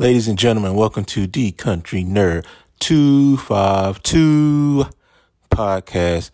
[0.00, 2.46] Ladies and gentlemen, welcome to the Country Nerd
[2.78, 4.86] 252
[5.50, 6.30] podcast.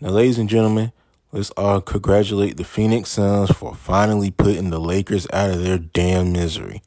[0.00, 0.92] Now, ladies and gentlemen,
[1.32, 6.32] let's all congratulate the Phoenix Suns for finally putting the Lakers out of their damn
[6.32, 6.84] misery.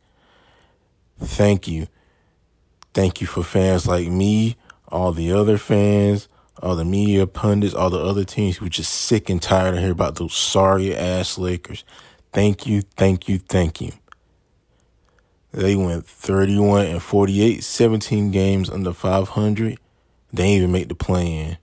[1.20, 1.88] Thank you.
[2.94, 4.56] Thank you for fans like me,
[4.88, 6.30] all the other fans,
[6.62, 9.82] all the media pundits, all the other teams who are just sick and tired of
[9.82, 11.84] hearing about those sorry ass Lakers.
[12.32, 13.92] Thank you, thank you, thank you.
[15.54, 19.78] They went 31 and 48, 17 games under 500.
[20.34, 21.58] They even make the play in.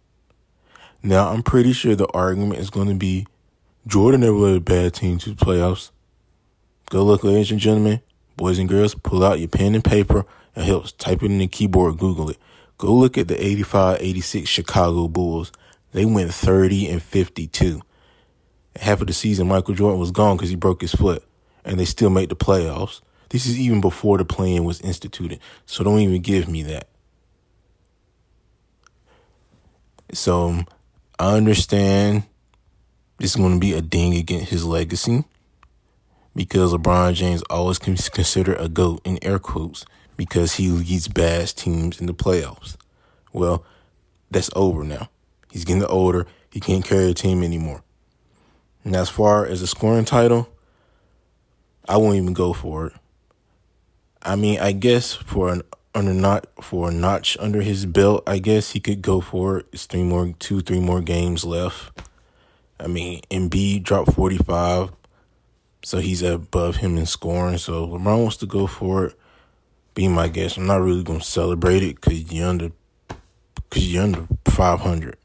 [1.03, 3.27] Now, I'm pretty sure the argument is going to be
[3.87, 5.91] Jordan never led a bad team to the playoffs.
[6.89, 8.01] Go look, ladies and gentlemen,
[8.37, 10.25] boys and girls, pull out your pen and paper
[10.55, 12.39] and help type it in the keyboard, Google it.
[12.79, 15.51] Go look at the 85 86 Chicago Bulls.
[15.93, 17.81] They went 30 and 52.
[18.77, 21.25] Half of the season, Michael Jordan was gone because he broke his foot,
[21.65, 23.01] and they still made the playoffs.
[23.31, 25.41] This is even before the play-in was instituted.
[25.67, 26.89] So don't even give me that.
[30.13, 30.65] So
[31.19, 32.25] I understand
[33.19, 35.25] this is going to be a ding against his legacy
[36.35, 39.85] because LeBron James always can considered a GOAT in air quotes
[40.17, 42.77] because he leads bad teams in the playoffs.
[43.33, 43.65] Well,
[44.31, 45.09] that's over now.
[45.51, 46.27] He's getting older.
[46.51, 47.83] He can't carry a team anymore.
[48.85, 50.49] And as far as a scoring title,
[51.89, 52.93] I won't even go for it.
[54.23, 55.63] I mean, I guess for an
[55.95, 59.67] under not for a notch under his belt, I guess he could go for it.
[59.73, 62.03] It's three more, two, three more games left.
[62.79, 64.91] I mean, Embiid dropped forty five,
[65.83, 67.59] so he's above him in scoring.
[67.59, 69.17] So LeBron wants to go for it.
[69.95, 70.57] Be my guest.
[70.57, 72.71] I'm not really gonna celebrate it because you're under,
[73.55, 75.17] because you're under five hundred.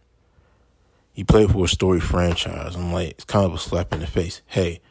[1.13, 2.75] He played for a story franchise.
[2.75, 4.41] I'm like, it's kind of a slap in the face.
[4.47, 4.81] Hey,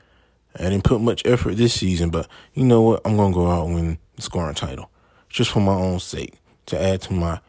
[0.57, 3.01] I didn't put much effort this season, but you know what?
[3.05, 4.91] I'm gonna go out and win the scoring title,
[5.29, 6.35] just for my own sake,
[6.67, 7.41] to add to my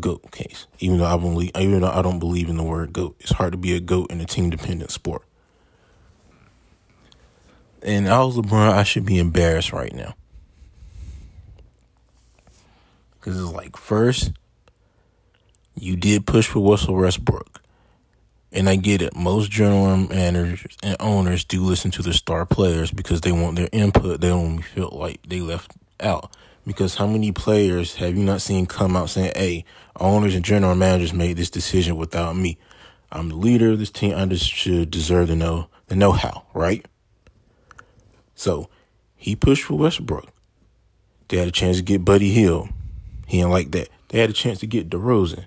[0.00, 0.66] goat case.
[0.78, 3.52] Even though I believe, even though I don't believe in the word goat, it's hard
[3.52, 5.22] to be a goat in a team dependent sport.
[7.82, 10.14] And I was LeBron, I should be embarrassed right now.
[13.12, 14.32] Because it's like, first,
[15.74, 17.60] you did push for Russell Westbrook.
[18.50, 19.14] And I get it.
[19.14, 23.68] Most general managers and owners do listen to the star players because they want their
[23.72, 24.20] input.
[24.20, 26.34] They don't feel like they left out.
[26.66, 29.64] Because how many players have you not seen come out saying, hey,
[29.96, 32.58] owners and general managers made this decision without me?
[33.10, 34.14] I'm the leader of this team.
[34.16, 36.86] I just should deserve to know the know how, right?
[38.34, 38.68] So
[39.16, 40.28] he pushed for Westbrook.
[41.28, 42.68] They had a chance to get Buddy Hield.
[43.26, 43.88] He didn't like that.
[44.08, 45.46] They had a chance to get DeRozan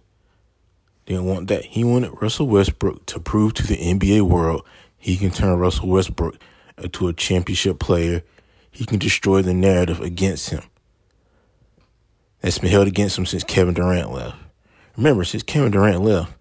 [1.05, 1.65] didn't want that.
[1.65, 4.65] He wanted Russell Westbrook to prove to the NBA world
[5.01, 6.37] he can turn Russell Westbrook
[6.77, 8.21] into a championship player.
[8.69, 10.61] He can destroy the narrative against him.
[12.41, 14.37] That's been held against him since Kevin Durant left.
[14.95, 16.33] Remember, since Kevin Durant left,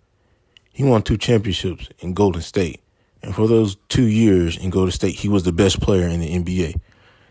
[0.72, 2.82] he won two championships in Golden State.
[3.22, 6.38] And for those two years in Golden State, he was the best player in the
[6.38, 6.78] NBA.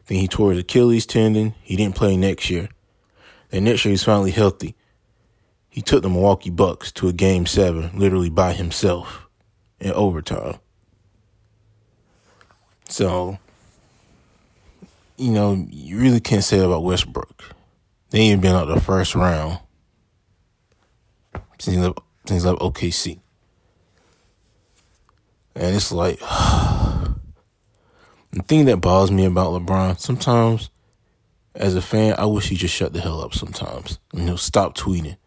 [0.08, 1.54] Then he tore his Achilles tendon.
[1.62, 2.70] He didn't play next year.
[3.52, 4.76] Then next year, he's finally healthy.
[5.70, 9.28] He took the Milwaukee Bucks to a game seven, literally by himself
[9.80, 10.56] in overtime.
[12.90, 13.38] So,
[15.18, 17.56] you know, you really can't say about Westbrook.
[18.10, 19.60] They ain't been out the first round
[21.60, 22.00] since he left,
[22.30, 23.20] left OKC.
[25.56, 26.20] And it's like,
[28.32, 30.70] the thing that bothers me about LeBron, sometimes
[31.54, 34.00] as a fan, I wish he just shut the hell up sometimes.
[34.14, 35.18] You know, stop tweeting.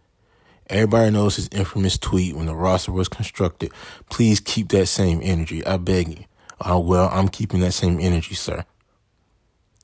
[0.72, 3.70] Everybody knows his infamous tweet when the roster was constructed.
[4.08, 5.64] Please keep that same energy.
[5.66, 6.24] I beg you.
[6.62, 8.64] Oh, well, I'm keeping that same energy, sir.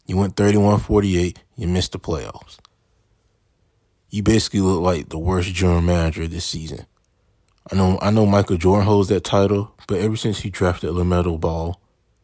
[0.06, 2.56] You went 31 48, you missed the playoffs.
[4.08, 6.87] You basically look like the worst general manager this season.
[7.70, 11.38] I know I know Michael Jordan holds that title, but ever since he drafted LaMelo
[11.38, 11.79] Ball,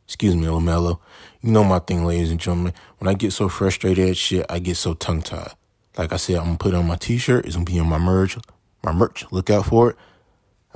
[0.06, 1.00] excuse me, LaMelo,
[1.43, 2.72] you know my thing, ladies and gentlemen.
[2.96, 5.52] When I get so frustrated at shit, I get so tongue tied.
[5.99, 7.44] Like I said, I'm gonna put on my t-shirt.
[7.44, 8.38] It's gonna be on my merch
[8.84, 9.25] my merch.
[9.31, 9.96] Look out for it.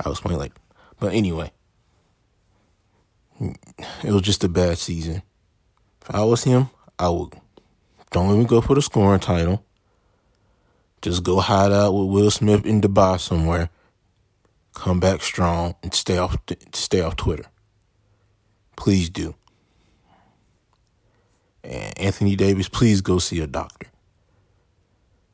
[0.03, 0.53] I was playing like,
[0.99, 1.51] But anyway,
[3.39, 5.21] it was just a bad season.
[6.01, 7.33] If I was him, I would
[8.11, 9.63] Don't even go for the scoring title.
[11.01, 13.69] Just go hide out with Will Smith in Dubai somewhere.
[14.73, 16.37] Come back strong and stay off
[16.73, 17.45] stay off Twitter.
[18.75, 19.35] Please do.
[21.63, 23.87] And Anthony Davis, please go see a doctor.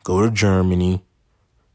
[0.04, 1.04] Go to Germany.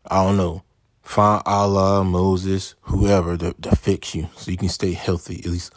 [0.08, 0.62] I don't know.
[1.11, 5.73] Find Allah, Moses, whoever to, to fix you so you can stay healthy at least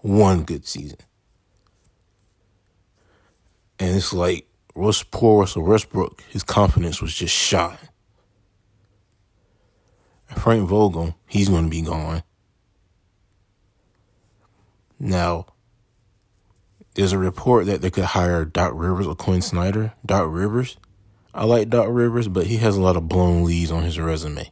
[0.00, 0.98] one good season.
[3.78, 7.78] And it's like Russ, poor Russell Westbrook, his confidence was just shot.
[10.36, 12.22] Frank Vogel, he's going to be gone.
[15.00, 15.46] Now,
[16.96, 19.94] there's a report that they could hire Doc Rivers or Quinn Snyder.
[20.04, 20.76] Doc Rivers,
[21.32, 24.50] I like Doc Rivers, but he has a lot of blown leads on his resume.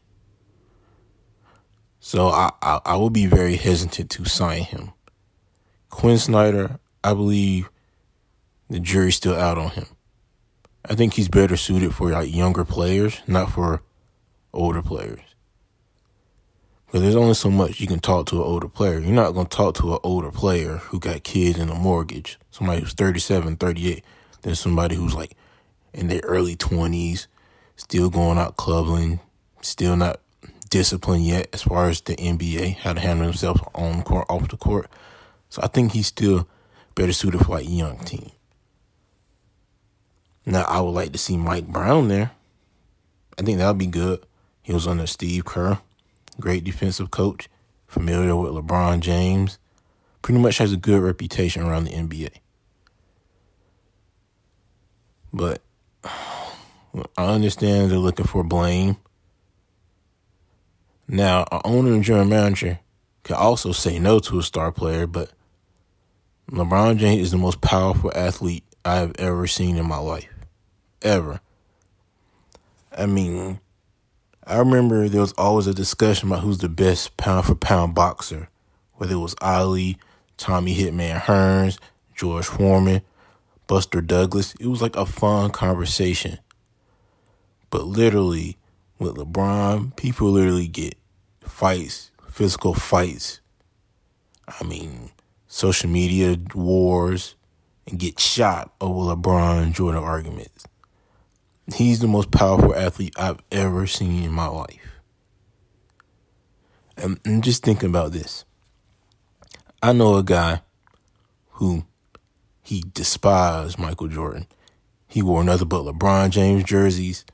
[2.06, 4.92] So I, I, I would be very hesitant to sign him.
[5.88, 7.70] Quinn Snyder, I believe
[8.68, 9.86] the jury's still out on him.
[10.84, 13.80] I think he's better suited for like younger players, not for
[14.52, 15.20] older players.
[16.84, 18.98] Because there's only so much you can talk to an older player.
[18.98, 22.38] You're not going to talk to an older player who got kids and a mortgage.
[22.50, 24.04] Somebody who's 37, 38,
[24.42, 25.38] than somebody who's like
[25.94, 27.28] in their early 20s,
[27.76, 29.20] still going out clubbing,
[29.62, 30.20] still not
[30.74, 34.56] disciplined yet as far as the NBA, how to handle himself on court, off the
[34.56, 34.90] court.
[35.48, 36.48] So I think he's still
[36.96, 38.32] better suited for like young team.
[40.44, 42.32] Now I would like to see Mike Brown there.
[43.38, 44.26] I think that would be good.
[44.62, 45.78] He was under Steve Kerr,
[46.40, 47.48] great defensive coach,
[47.86, 49.58] familiar with LeBron James,
[50.22, 52.30] pretty much has a good reputation around the NBA.
[55.32, 55.62] But
[56.04, 56.12] I
[57.16, 58.96] understand they're looking for blame.
[61.06, 62.78] Now, an owner and general manager
[63.22, 65.32] can also say no to a star player, but
[66.50, 70.28] LeBron James is the most powerful athlete I have ever seen in my life.
[71.02, 71.40] Ever.
[72.96, 73.60] I mean,
[74.46, 78.48] I remember there was always a discussion about who's the best pound for pound boxer,
[78.94, 79.98] whether it was Ali,
[80.36, 81.78] Tommy Hitman Hearns,
[82.14, 83.02] George Foreman,
[83.66, 84.54] Buster Douglas.
[84.60, 86.38] It was like a fun conversation.
[87.70, 88.58] But literally,
[88.98, 90.94] with LeBron, people literally get
[91.40, 93.40] fights, physical fights.
[94.48, 95.10] I mean,
[95.46, 97.34] social media wars
[97.86, 100.66] and get shot over LeBron Jordan arguments.
[101.74, 105.00] He's the most powerful athlete I've ever seen in my life.
[106.96, 108.44] And I'm just thinking about this.
[109.82, 110.62] I know a guy
[111.52, 111.84] who
[112.62, 114.46] he despised Michael Jordan.
[115.06, 117.24] He wore nothing but LeBron James jerseys.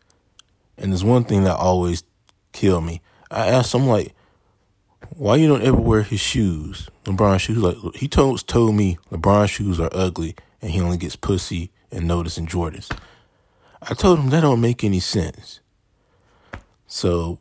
[0.81, 2.03] And there's one thing that always
[2.53, 3.03] killed me.
[3.31, 4.15] I asked him like,
[5.17, 7.59] why you don't ever wear his shoes, LeBron shoes?
[7.59, 12.07] Like he told told me LeBron shoes are ugly and he only gets pussy and
[12.07, 12.91] notice in Jordans.
[13.83, 15.61] I told him that don't make any sense.
[16.87, 17.39] So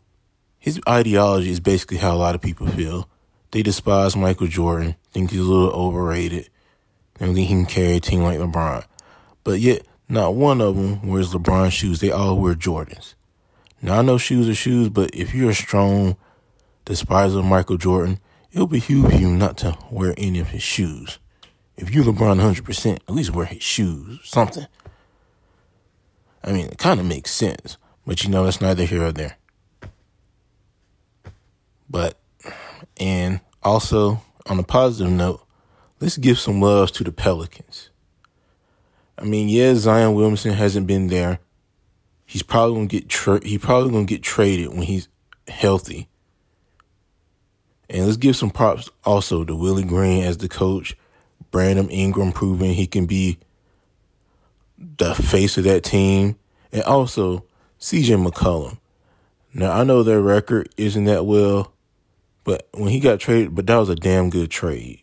[0.58, 3.10] his ideology is basically how a lot of people feel.
[3.52, 6.50] They despise Michael Jordan, think he's a little overrated,
[7.20, 8.86] and think he can carry a team like LeBron.
[9.44, 12.00] But yet, not one of them wears LeBron shoes.
[12.00, 13.16] They all wear Jordans.
[13.82, 16.18] Now I know shoes are shoes, but if you're a strong
[16.86, 18.20] despiser of Michael Jordan,
[18.52, 21.20] it'll behoove you not to wear any of his shoes.
[21.78, 24.68] If you LeBron 100%, at least wear his shoes, something.
[26.44, 29.38] I mean, it kind of makes sense, but you know, it's neither here or there.
[31.90, 32.20] But,
[32.98, 35.46] and also, on a positive note,
[36.02, 37.90] let's give some love to the Pelicans.
[39.18, 41.40] I mean, yeah, Zion Williamson hasn't been there.
[42.30, 45.08] He's probably gonna get tra- he probably gonna get traded when he's
[45.48, 46.08] healthy.
[47.90, 50.96] And let's give some props also to Willie Green as the coach,
[51.50, 53.40] Brandon Ingram proving he can be
[54.78, 56.38] the face of that team,
[56.72, 57.46] and also
[57.80, 58.78] CJ McCollum.
[59.52, 61.74] Now I know their record isn't that well,
[62.44, 65.02] but when he got traded, but that was a damn good trade.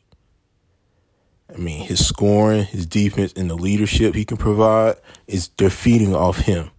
[1.53, 4.95] I mean, his scoring, his defense, and the leadership he can provide
[5.27, 6.71] is they're feeding off him.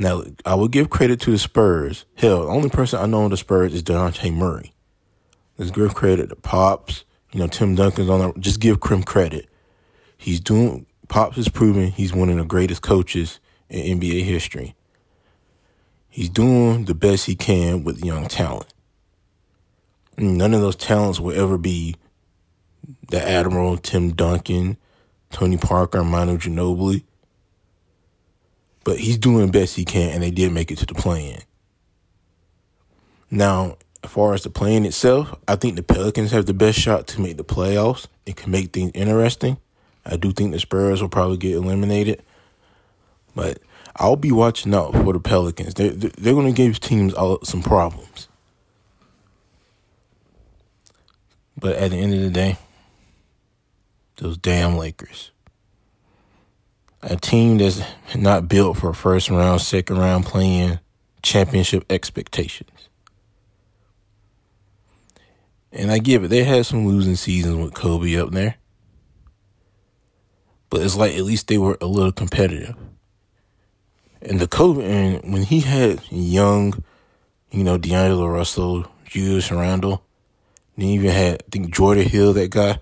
[0.00, 2.06] Now, I will give credit to the Spurs.
[2.14, 4.72] Hell, the only person I know on the Spurs is Dejounte Murray.
[5.58, 7.04] Let's give credit to Pops.
[7.32, 9.46] You know, Tim Duncan's on the, just give Krim credit.
[10.16, 14.74] He's doing, Pops is proving he's one of the greatest coaches in NBA history.
[16.08, 18.72] He's doing the best he can with young talent.
[20.16, 21.94] Mm, none of those talents will ever be
[23.10, 24.78] the Admiral, Tim Duncan,
[25.28, 27.04] Tony Parker, Manu Ginobili.
[28.84, 31.42] But he's doing the best he can, and they did make it to the play-in.
[33.30, 37.06] Now, as far as the play-in itself, I think the Pelicans have the best shot
[37.08, 39.58] to make the playoffs and can make things interesting.
[40.04, 42.22] I do think the Spurs will probably get eliminated,
[43.34, 43.58] but
[43.96, 45.74] I'll be watching out for the Pelicans.
[45.74, 48.28] They're they're going to give teams some problems.
[51.58, 52.56] But at the end of the day,
[54.16, 55.30] those damn Lakers.
[57.02, 57.80] A team that's
[58.14, 60.78] not built for first round, second round playing
[61.22, 62.70] championship expectations.
[65.72, 68.56] And I give it, they had some losing seasons with Kobe up there.
[70.68, 72.76] But it's like at least they were a little competitive.
[74.22, 76.84] And the Kobe, and when he had young,
[77.50, 80.04] you know, D'Angelo Russell, Julius Randle,
[80.76, 82.80] then even had, I think, Jordan Hill, that guy.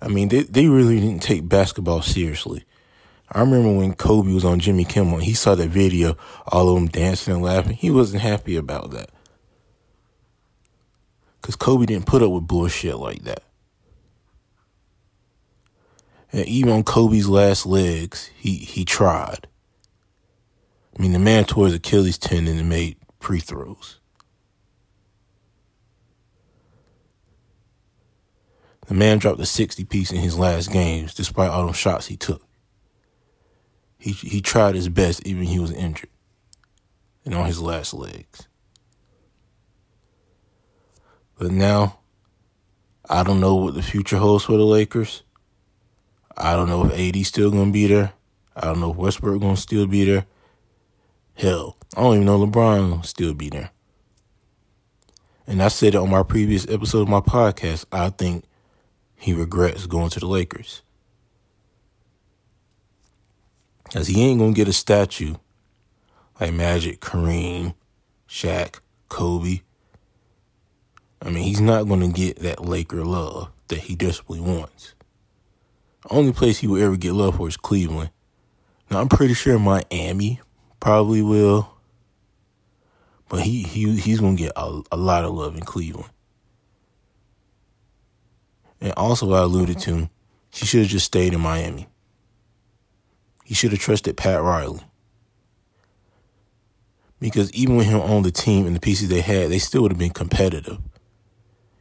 [0.00, 2.64] I mean, they, they really didn't take basketball seriously.
[3.32, 6.16] I remember when Kobe was on Jimmy Kimmel, he saw that video,
[6.48, 7.74] all of them dancing and laughing.
[7.74, 9.10] He wasn't happy about that.
[11.40, 13.44] Because Kobe didn't put up with bullshit like that.
[16.32, 19.46] And even on Kobe's last legs, he, he tried.
[20.98, 23.98] I mean, the man tore his Achilles tendon and made free throws.
[28.88, 32.16] The man dropped a 60 piece in his last games, despite all the shots he
[32.16, 32.42] took.
[34.00, 36.08] He he tried his best, even he was injured,
[37.24, 38.48] and on his last legs.
[41.38, 42.00] But now,
[43.08, 45.22] I don't know what the future holds for the Lakers.
[46.34, 48.14] I don't know if AD's still gonna be there.
[48.56, 50.24] I don't know if Westbrook gonna still be there.
[51.34, 53.70] Hell, I don't even know LeBron gonna still be there.
[55.46, 57.84] And I said it on my previous episode of my podcast.
[57.92, 58.44] I think
[59.16, 60.80] he regrets going to the Lakers.
[63.92, 65.34] Cause he ain't gonna get a statue
[66.40, 67.74] like Magic, Kareem,
[68.28, 69.62] Shaq, Kobe.
[71.20, 74.94] I mean, he's not gonna get that Laker love that he desperately wants.
[76.02, 78.10] The only place he will ever get love for is Cleveland.
[78.90, 80.40] Now I'm pretty sure Miami
[80.78, 81.70] probably will.
[83.28, 86.10] But he he he's gonna get a, a lot of love in Cleveland.
[88.80, 90.08] And also I alluded to,
[90.52, 91.88] he should have just stayed in Miami.
[93.50, 94.78] He should have trusted Pat Riley.
[97.18, 99.90] Because even with him on the team and the pieces they had, they still would
[99.90, 100.78] have been competitive.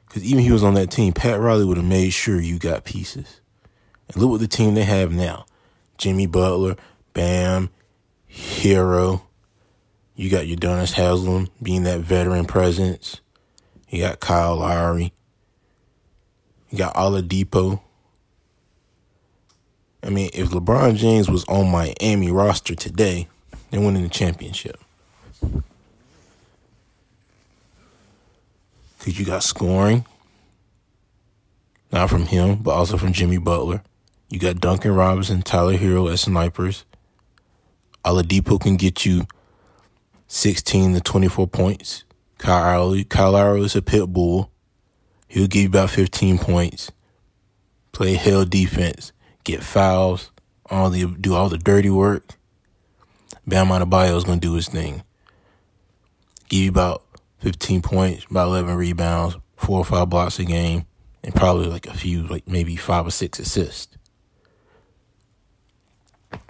[0.07, 2.85] Because even he was on that team, Pat Riley would have made sure you got
[2.85, 3.39] pieces.
[4.07, 5.45] And look what the team they have now.
[5.99, 6.75] Jimmy Butler,
[7.13, 7.69] Bam,
[8.27, 9.21] Herro.
[10.15, 13.21] You got Udonis Haslem being that veteran presence.
[13.89, 15.13] You got Kyle Lowry.
[16.71, 17.79] You got Oladipo.
[20.03, 23.27] I mean, if LeBron James was on Miami roster today,
[23.69, 24.79] they're winning the championship.
[28.97, 30.05] Because you got scoring,
[31.91, 33.83] not from him, but also from Jimmy Butler.
[34.29, 36.85] You got Duncan Robinson, Tyler Herro as snipers.
[38.05, 39.25] Oladipo can get you
[40.27, 42.03] 16 to 24 points.
[42.37, 44.51] Kyle Lowry, Kyle Lowry is a pit bull.
[45.27, 46.91] He'll give you about 15 points.
[47.91, 49.11] Play hell defense
[49.43, 50.31] get fouls,
[50.69, 52.23] all the do all the dirty work.
[53.47, 55.03] Bam Adebayo is gonna do his thing.
[56.49, 57.03] Give you about
[57.39, 60.85] 15 points, about 11 rebounds, four or five blocks a game,
[61.23, 63.97] and probably like a few, like maybe five or six assists.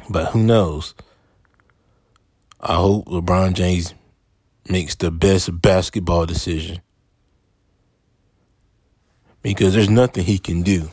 [0.10, 0.96] But who knows?
[2.60, 3.94] I hope LeBron James
[4.68, 6.82] makes the best basketball decision
[9.42, 10.90] because there's nothing he can do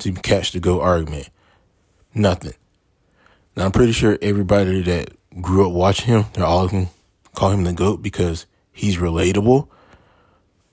[0.00, 1.28] to catch the GOAT argument.
[2.14, 2.54] Nothing.
[3.56, 5.10] Now I'm pretty sure everybody that
[5.40, 6.88] grew up watching him, they're all gonna
[7.34, 9.68] call him the GOAT because he's relatable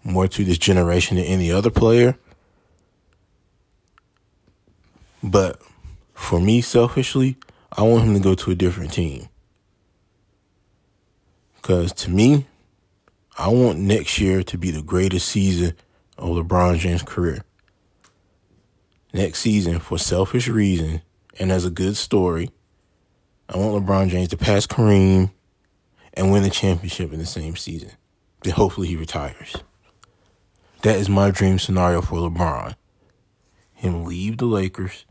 [0.04, 2.18] more to this generation than any other player.
[5.24, 5.62] But
[6.14, 7.38] for me, selfishly,
[7.72, 9.30] I want him to go to a different team.
[11.56, 12.48] Because to me,
[13.38, 15.76] I want next year to be the greatest season
[16.18, 17.44] of LeBron James' career
[19.14, 21.02] next season for selfish reasons
[21.40, 22.52] and as a good story.
[23.50, 25.32] I want LeBron James to pass Kareem
[26.14, 27.92] and win the championship in the same season.
[28.44, 29.56] Then hopefully he retires.
[30.84, 32.76] That is my dream scenario for LeBron.
[33.74, 35.06] Him leave the Lakers,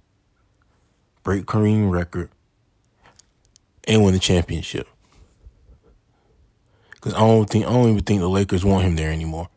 [1.22, 2.30] break Kareem record,
[3.86, 4.88] and win the championship.
[6.92, 9.48] Because I don't think I don't even think the Lakers want him there anymore.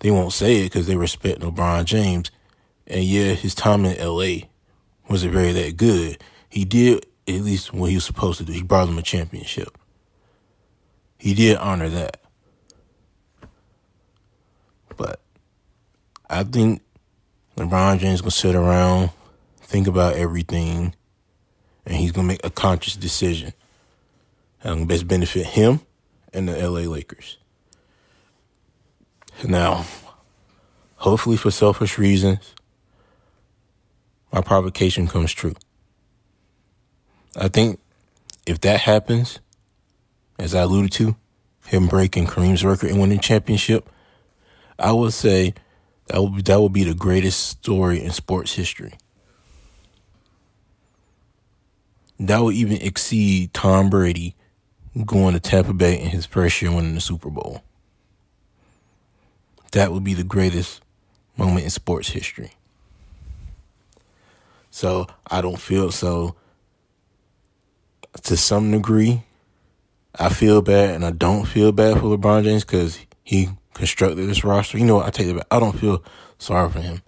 [0.00, 2.30] They won't say it because they respect LeBron James
[2.86, 4.46] and yeah, his time in LA
[5.08, 6.22] wasn't very that good.
[6.48, 8.52] He did at least what he was supposed to do.
[8.52, 9.76] He brought them a championship.
[11.18, 12.20] He did honor that.
[14.96, 15.20] But
[16.28, 16.82] I think
[17.56, 19.10] LeBron James gonna sit around,
[19.60, 20.94] think about everything,
[21.84, 23.52] and he's gonna make a conscious decision.
[24.62, 25.80] That'll best benefit him
[26.32, 27.38] and the LA Lakers.
[29.44, 29.84] Now,
[30.96, 32.54] hopefully for selfish reasons,
[34.32, 35.54] my provocation comes true.
[37.36, 37.80] I think
[38.46, 39.40] if that happens,
[40.38, 41.16] as I alluded to,
[41.66, 43.88] him breaking Kareem's record and winning championship,
[44.78, 45.54] I would say
[46.06, 48.94] that would be, that would be the greatest story in sports history.
[52.18, 54.34] That would even exceed Tom Brady
[55.04, 57.62] going to Tampa Bay in his first year winning the Super Bowl.
[59.72, 60.80] That would be the greatest
[61.36, 62.52] moment in sports history.
[64.76, 66.36] So I don't feel so.
[68.24, 69.22] To some degree,
[70.14, 74.44] I feel bad, and I don't feel bad for LeBron James because he constructed this
[74.44, 74.76] roster.
[74.76, 75.06] You know what?
[75.06, 75.46] I take it back.
[75.50, 76.04] I don't feel
[76.36, 77.00] sorry for him.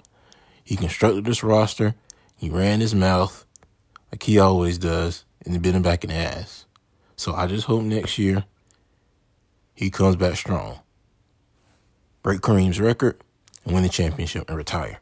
[0.65, 1.95] He constructed this roster.
[2.37, 3.45] He ran his mouth
[4.11, 6.65] like he always does, and he bit him back in the ass.
[7.17, 8.47] So I just hope next year
[9.75, 10.81] he comes back strong,
[12.23, 13.21] break Kareem's record,
[13.67, 15.01] and win the championship and retire.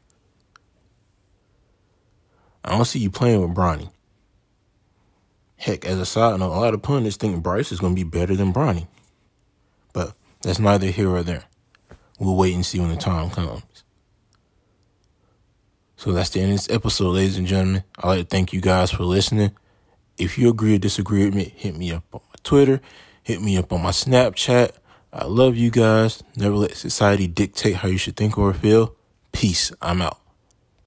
[2.66, 3.90] I don't see you playing with Bronny.
[5.56, 8.08] Heck, as a side note, a lot of pundits think Bryce is going to be
[8.08, 8.88] better than Bronny.
[9.92, 11.44] But that's neither here or there.
[12.18, 13.62] We'll wait and see when the time comes.
[15.96, 17.84] So that's the end of this episode, ladies and gentlemen.
[17.98, 19.52] I'd like to thank you guys for listening.
[20.18, 22.80] If you agree or disagree with me, hit me up on my Twitter,
[23.22, 24.72] hit me up on my Snapchat.
[25.12, 26.22] I love you guys.
[26.36, 28.94] Never let society dictate how you should think or feel.
[29.32, 29.72] Peace.
[29.80, 30.18] I'm out.